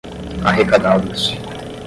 [0.43, 1.37] arrecadados